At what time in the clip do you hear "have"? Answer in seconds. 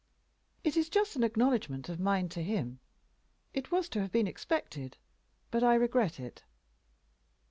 4.01-4.11